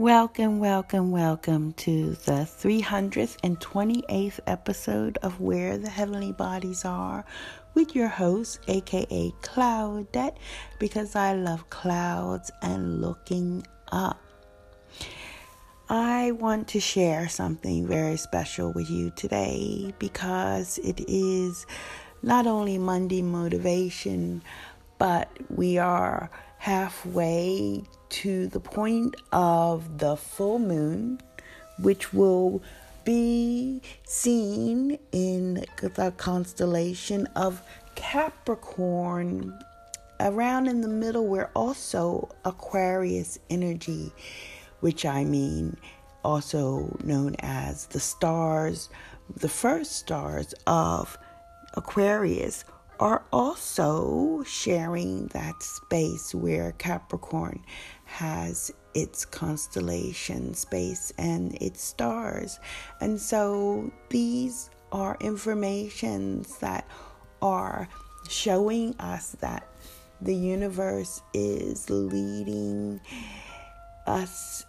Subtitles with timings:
[0.00, 7.26] Welcome, welcome, welcome to the 328th episode of Where the Heavenly Bodies Are
[7.74, 10.38] with your host, aka Cloudette,
[10.78, 14.18] because I love clouds and looking up.
[15.90, 21.66] I want to share something very special with you today because it is
[22.22, 24.42] not only Monday motivation,
[25.00, 31.18] but we are halfway to the point of the full moon,
[31.78, 32.62] which will
[33.02, 37.62] be seen in the constellation of
[37.94, 39.58] Capricorn.
[40.20, 44.12] Around in the middle, we're also Aquarius energy,
[44.80, 45.78] which I mean
[46.22, 48.90] also known as the stars,
[49.34, 51.16] the first stars of
[51.72, 52.66] Aquarius
[53.00, 57.64] are also sharing that space where Capricorn
[58.04, 62.60] has its constellation space and its stars.
[63.00, 66.86] And so these are informations that
[67.40, 67.88] are
[68.28, 69.66] showing us that
[70.20, 73.00] the universe is leading
[74.06, 74.66] us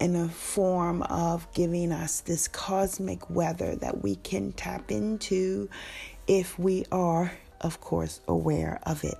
[0.00, 5.68] in a form of giving us this cosmic weather that we can tap into
[6.26, 9.18] if we are, of course, aware of it.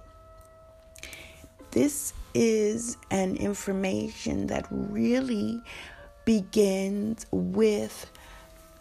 [1.71, 5.61] This is an information that really
[6.25, 8.11] begins with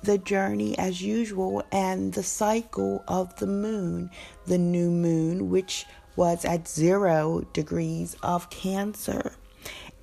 [0.03, 4.11] the journey as usual and the cycle of the moon,
[4.45, 9.33] the new moon, which was at zero degrees of Cancer,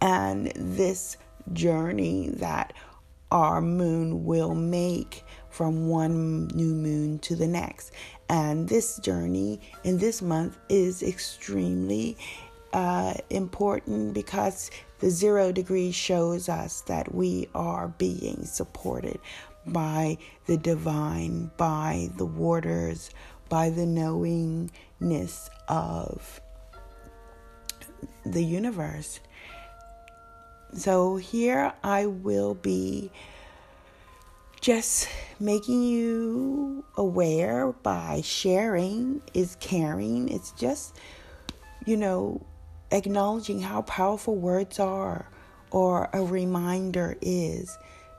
[0.00, 1.16] and this
[1.52, 2.72] journey that
[3.30, 7.92] our moon will make from one new moon to the next.
[8.28, 12.16] And this journey in this month is extremely
[12.72, 19.18] uh, important because the zero degree shows us that we are being supported
[19.66, 23.10] by the divine, by the waters,
[23.48, 26.40] by the knowingness of
[28.24, 29.20] the universe.
[30.72, 33.10] So here I will be
[34.60, 35.08] just
[35.40, 40.28] making you aware by sharing is caring.
[40.28, 40.96] It's just,
[41.86, 42.46] you know,
[42.92, 45.28] acknowledging how powerful words are,
[45.70, 47.76] or a reminder is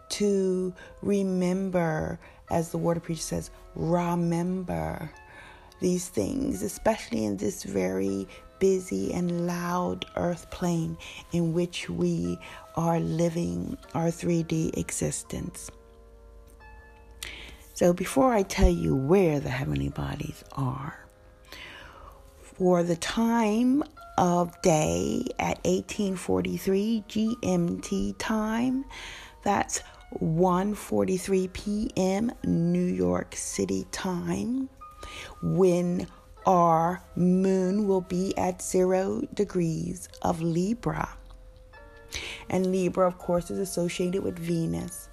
[0.09, 2.19] to remember,
[2.49, 5.11] as the water preacher says, remember
[5.81, 8.27] these things, especially in this very
[8.59, 10.97] busy and loud earth plane
[11.33, 12.37] in which we
[12.75, 15.69] are living our 3D existence.
[17.73, 21.03] So, before I tell you where the heavenly bodies are,
[22.41, 23.83] for the time
[24.19, 28.85] of day at 1843 GMT time,
[29.43, 29.81] that's
[30.19, 32.31] 1:43 p.m.
[32.43, 34.69] New York City time,
[35.41, 36.07] when
[36.45, 41.17] our moon will be at zero degrees of Libra.
[42.49, 45.09] And Libra, of course, is associated with Venus.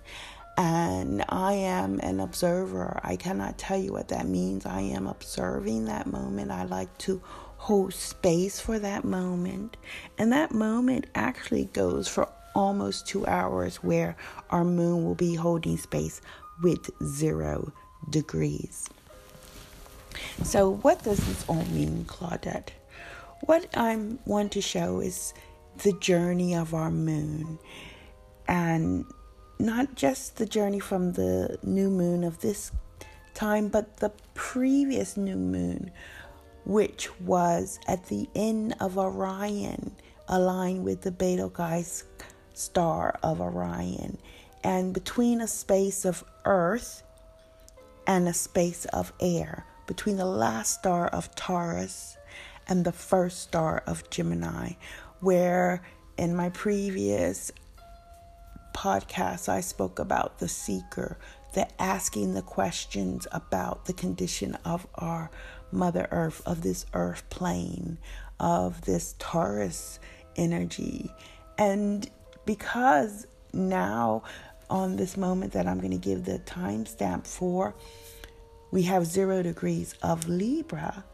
[0.56, 2.98] And I am an observer.
[3.04, 4.66] I cannot tell you what that means.
[4.66, 6.50] I am observing that moment.
[6.50, 7.22] I like to
[7.58, 9.76] hold space for that moment.
[10.18, 14.16] And that moment actually goes for almost two hours, where
[14.50, 16.20] our moon will be holding space
[16.60, 17.72] with zero
[18.10, 18.88] degrees.
[20.42, 22.70] So, what does this all mean, Claudette?
[23.42, 25.34] What I want to show is
[25.82, 27.58] the journey of our moon,
[28.46, 29.04] and
[29.58, 32.72] not just the journey from the new moon of this
[33.34, 35.90] time, but the previous new moon,
[36.64, 39.92] which was at the end of Orion,
[40.26, 42.04] aligned with the Betelgeuse
[42.54, 44.18] star of Orion,
[44.64, 47.02] and between a space of Earth
[48.06, 52.16] and a space of air between the last star of Taurus
[52.68, 54.74] and the first star of Gemini,
[55.18, 55.82] where
[56.16, 57.50] in my previous
[58.72, 61.18] podcast I spoke about the seeker,
[61.54, 65.30] the asking the questions about the condition of our
[65.72, 67.98] Mother Earth, of this earth plane,
[68.38, 69.98] of this Taurus
[70.36, 71.12] energy.
[71.56, 72.08] And
[72.44, 74.22] because now
[74.70, 77.74] on this moment that I'm going to give the timestamp for,
[78.70, 81.04] we have zero degrees of Libra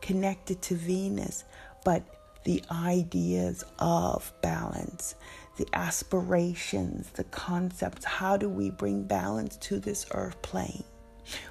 [0.00, 1.44] connected to Venus,
[1.84, 2.02] but
[2.44, 5.14] the ideas of balance,
[5.56, 8.04] the aspirations, the concepts.
[8.04, 10.84] How do we bring balance to this earth plane?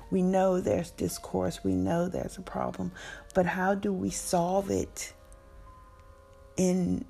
[0.10, 2.92] We know there's discourse, we know there's a problem,
[3.34, 5.14] but how do we solve it
[6.56, 7.04] in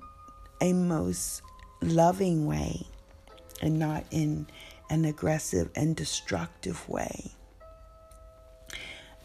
[0.60, 1.42] a most
[1.80, 2.88] loving way
[3.62, 4.48] and not in
[4.90, 7.35] an aggressive and destructive way?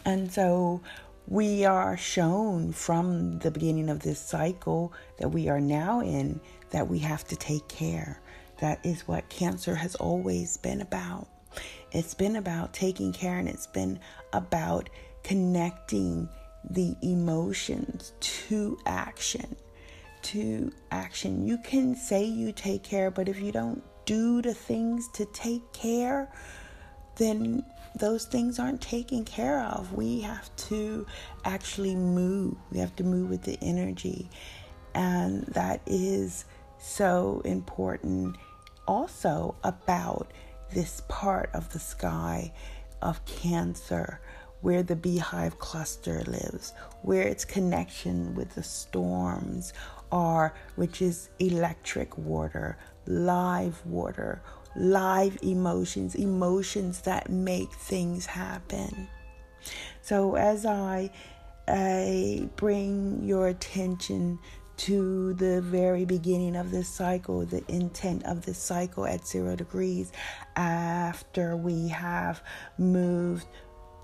[0.06, 0.82] And so
[1.28, 6.88] we are shown from the beginning of this cycle that we are now in that
[6.88, 8.20] we have to take care.
[8.60, 11.28] That is what cancer has always been about.
[11.92, 14.00] It's been about taking care and it's been
[14.34, 14.90] about
[15.24, 16.30] connecting
[16.70, 19.56] the emotions to action.
[20.24, 21.46] To action.
[21.46, 25.72] You can say you take care, but if you don't do the things to take
[25.74, 26.32] care,
[27.16, 27.66] then
[27.96, 29.94] those things aren't taken care of.
[29.94, 31.06] We have to
[31.46, 32.56] actually move.
[32.72, 34.30] We have to move with the energy.
[34.94, 36.46] And that is
[36.80, 38.38] so important
[38.88, 40.32] also about
[40.74, 42.54] this part of the sky
[43.02, 44.22] of Cancer
[44.62, 49.74] where the beehive cluster lives, where its connection with the storms
[50.12, 52.78] are, which is electric water,
[53.08, 54.42] live water,
[54.76, 59.08] live emotions, emotions that make things happen.
[60.02, 61.12] So as I,
[61.68, 64.40] I bring your attention
[64.78, 70.12] to the very beginning of this cycle, the intent of this cycle at zero degrees,
[70.56, 72.42] after we have
[72.80, 73.46] moved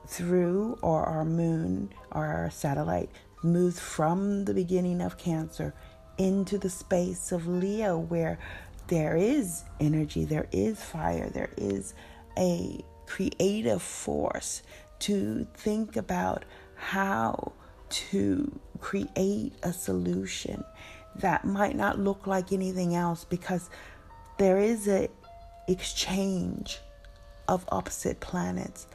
[0.08, 3.10] through, or our moon, or our satellite,
[3.44, 5.74] moved from the beginning of Cancer
[6.18, 8.38] into the space of Leo, where
[8.88, 11.94] there is energy, there is fire, there is
[12.38, 14.64] a creative force
[15.00, 16.46] to think about
[16.76, 17.54] how
[17.90, 20.64] to create a solution
[21.16, 23.70] that might not look like anything else because
[24.38, 25.10] there is a
[25.68, 26.80] exchange
[27.48, 28.88] of opposite planets,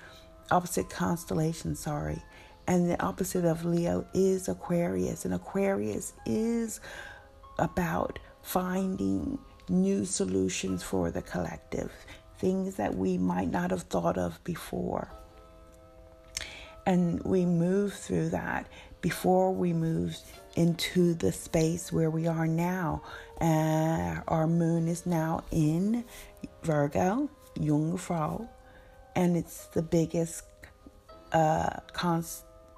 [0.50, 2.22] opposite constellations, sorry.
[2.66, 6.80] And the opposite of Leo is Aquarius, and Aquarius is
[7.58, 11.92] about finding new solutions for the collective,
[12.38, 15.08] things that we might not have thought of before.
[16.86, 18.66] And we move through that
[19.00, 20.16] before we move
[20.56, 23.02] into the space where we are now.
[23.40, 26.04] Uh, our moon is now in
[26.62, 28.48] Virgo, Jungfrau,
[29.16, 30.44] and it's the biggest
[31.32, 31.70] uh,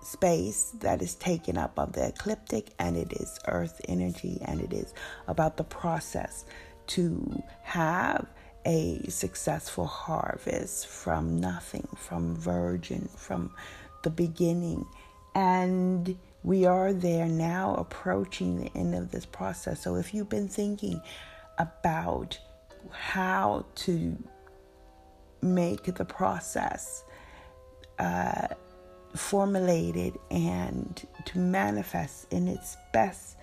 [0.02, 4.72] space that is taken up of the ecliptic, and it is earth energy, and it
[4.72, 4.94] is
[5.26, 6.44] about the process
[6.88, 8.26] to have
[8.64, 13.52] a successful harvest from nothing, from virgin, from
[14.02, 14.86] the beginning.
[15.34, 19.82] And we are there now approaching the end of this process.
[19.82, 21.00] So if you've been thinking
[21.58, 22.38] about
[22.90, 24.16] how to
[25.42, 27.04] make the process
[27.98, 28.48] uh,
[29.14, 33.36] formulated and to manifest in its best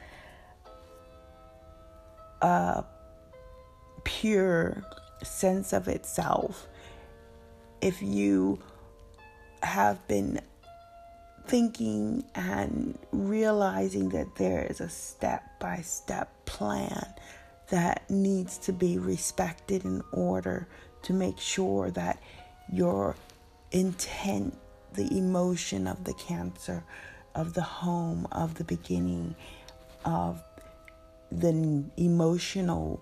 [2.42, 2.82] uh,
[4.04, 4.84] pure
[5.24, 6.68] sense of itself,
[7.82, 8.60] if you
[9.64, 10.40] have been
[11.48, 17.06] thinking and realizing that there is a step by step plan
[17.70, 20.68] that needs to be respected in order
[21.02, 22.22] to make sure that
[22.72, 23.16] your
[23.72, 24.58] intent,
[24.94, 26.84] the emotion of the cancer,
[27.34, 29.36] of the home, of the beginning,
[30.06, 30.44] of
[31.32, 33.02] the emotional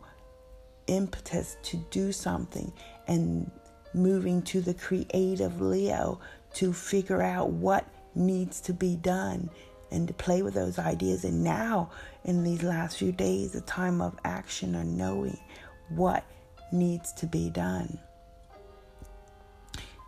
[0.89, 2.74] impetus to do something
[3.08, 3.50] and
[3.93, 6.19] moving to the creative Leo
[6.55, 9.50] to figure out what needs to be done
[9.91, 11.24] and to play with those ideas.
[11.24, 11.89] And now,
[12.24, 15.38] in these last few days, a time of action or knowing
[15.89, 16.24] what
[16.72, 18.00] needs to be done.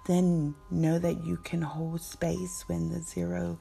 [0.07, 3.59] Then know that you can hold space when the zero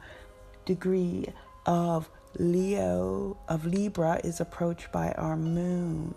[0.64, 1.26] degree
[1.66, 6.14] of Leo, of Libra, is approached by our moon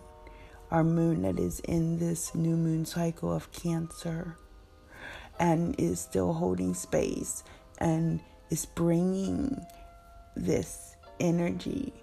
[0.74, 4.36] our moon that is in this new moon cycle of Cancer
[5.39, 7.44] and is still holding space
[7.77, 9.63] and is bringing
[10.36, 11.94] this energy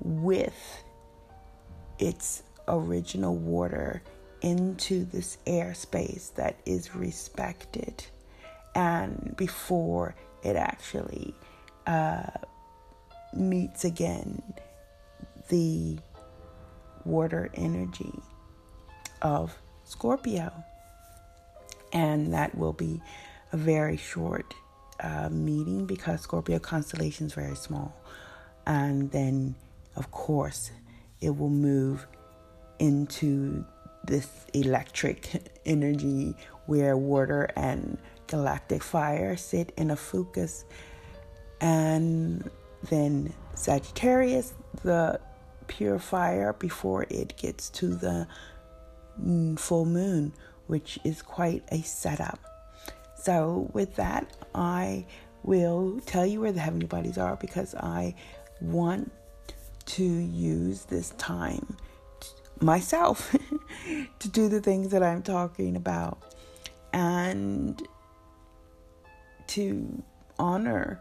[0.00, 0.82] with
[1.98, 4.00] its original water
[4.42, 8.04] into this airspace that is respected.
[8.76, 11.34] And before it actually
[11.84, 12.30] uh,
[13.34, 14.40] meets again
[15.48, 15.98] the
[17.04, 18.20] water energy
[19.22, 20.52] of Scorpio.
[21.92, 23.00] And that will be
[23.52, 24.54] a very short
[25.00, 27.94] uh, meeting because Scorpio constellation is very small.
[28.66, 29.54] And then,
[29.96, 30.70] of course,
[31.20, 32.06] it will move
[32.78, 33.64] into
[34.04, 36.34] this electric energy
[36.66, 40.64] where water and galactic fire sit in a focus.
[41.60, 42.48] And
[42.88, 45.20] then Sagittarius, the
[45.70, 48.26] pure fire before it gets to the
[49.56, 50.32] full moon,
[50.66, 52.40] which is quite a setup.
[53.14, 55.06] So, with that, I
[55.44, 58.16] will tell you where the heavenly bodies are because I
[58.60, 59.12] want
[59.86, 61.76] to use this time
[62.60, 63.34] myself
[64.18, 66.18] to do the things that I'm talking about
[66.92, 67.80] and
[69.48, 70.02] to
[70.38, 71.00] honor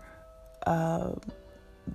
[0.65, 1.13] uh,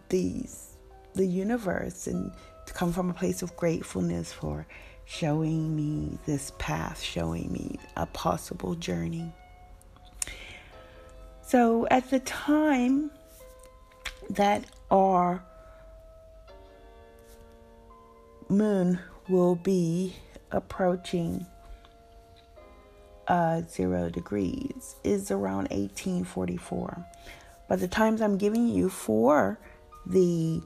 [0.08, 0.74] these
[1.14, 2.32] the universe and
[2.66, 4.66] to come from a place of gratefulness for
[5.04, 9.32] showing me this path, showing me a possible journey.
[11.42, 13.10] So at the time
[14.30, 15.44] that our
[18.48, 20.16] moon will be
[20.50, 21.46] approaching
[23.28, 27.04] uh, zero degrees is around 1844.
[27.68, 29.58] But the times I'm giving you for
[30.06, 30.60] the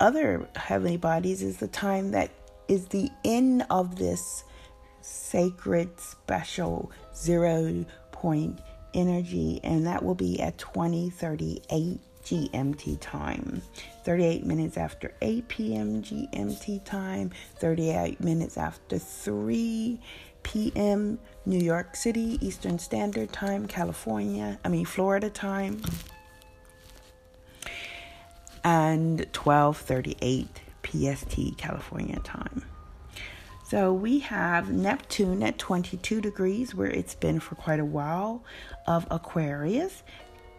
[0.00, 2.30] other heavenly bodies is the time that
[2.68, 4.44] is the end of this
[5.02, 8.58] sacred, special zero point
[8.94, 13.62] energy, and that will be at 2038 GMT time.
[14.04, 16.02] 38 minutes after 8 p.m.
[16.02, 19.98] GMT time, 38 minutes after 3
[20.42, 21.18] p.m.
[21.46, 25.80] New York City Eastern Standard Time, California, I mean Florida time,
[28.64, 30.48] and 12:38
[30.82, 32.64] PST California time.
[33.70, 38.42] So we have Neptune at 22 degrees, where it's been for quite a while,
[38.86, 40.02] of Aquarius.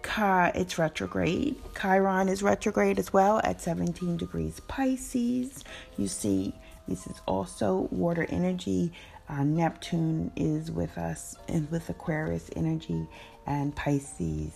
[0.01, 1.57] Chi, it's retrograde.
[1.79, 5.65] Chiron is retrograde as well at 17 degrees Pisces.
[5.97, 6.53] You see,
[6.87, 8.93] this is also water energy.
[9.27, 13.07] Uh, Neptune is with us and with Aquarius energy,
[13.45, 14.53] and Pisces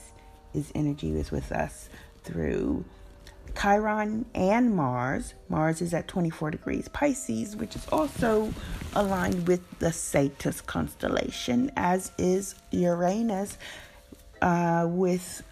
[0.54, 1.90] is energy is with us
[2.24, 2.86] through
[3.60, 5.34] Chiron and Mars.
[5.50, 8.54] Mars is at 24 degrees Pisces, which is also
[8.94, 13.58] aligned with the Sagittarius constellation, as is Uranus,
[14.42, 15.44] uh, with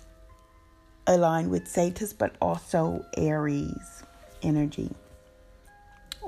[1.07, 4.03] aligned with Sagittarius, but also Aries
[4.41, 4.91] energy.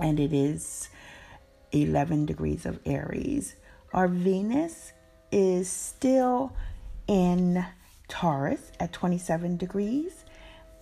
[0.01, 0.89] And it is
[1.71, 3.55] 11 degrees of Aries.
[3.93, 4.91] Our Venus
[5.31, 6.53] is still
[7.07, 7.65] in
[8.07, 10.24] Taurus at 27 degrees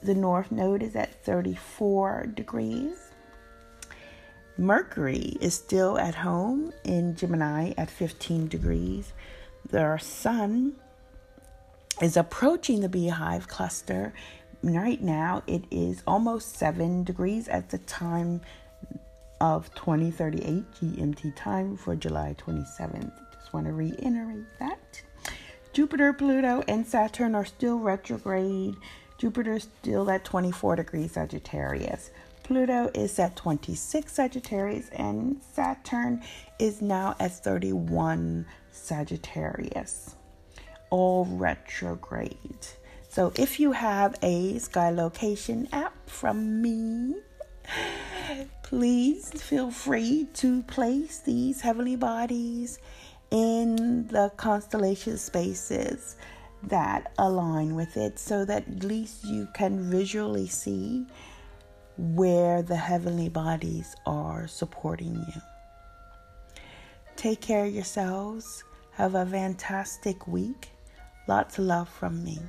[0.03, 3.11] the North Node is at 34 degrees.
[4.57, 9.13] Mercury is still at home in Gemini at 15 degrees.
[9.69, 10.75] The Sun
[12.01, 14.13] is approaching the beehive cluster.
[14.61, 18.41] Right now, it is almost 7 degrees at the time
[19.41, 23.11] of 2038 GMT time for July 27th.
[23.33, 25.01] Just want to reiterate that.
[25.73, 28.75] Jupiter, Pluto, and Saturn are still retrograde
[29.23, 32.11] Jupiter is still at 24 degrees Sagittarius.
[32.43, 36.21] Pluto is at 26 Sagittarius, and Saturn
[36.59, 40.17] is now at 31 Sagittarius.
[40.89, 42.67] All retrograde.
[43.07, 47.15] So if you have a sky location app from me,
[48.63, 52.77] please feel free to place these heavenly bodies
[53.31, 56.17] in the constellation spaces
[56.67, 61.05] that align with it so that at least you can visually see
[61.97, 65.41] where the heavenly bodies are supporting you.
[67.15, 68.63] Take care of yourselves.
[68.91, 70.69] Have a fantastic week.
[71.27, 72.39] Lots of love from me.